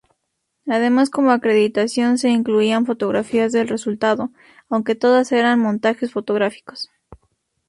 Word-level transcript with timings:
Además 0.67 1.11
como 1.11 1.29
acreditación 1.29 2.17
se 2.17 2.29
incluían 2.29 2.87
fotografías 2.87 3.51
del 3.51 3.67
resultado, 3.67 4.31
aunque 4.67 4.95
todas 4.95 5.31
eran 5.31 5.59
montajes 5.59 6.11
fotográficos. 6.13 6.89